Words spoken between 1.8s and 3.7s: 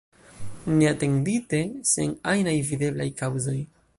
sen ajnaj videblaj kaŭzoj.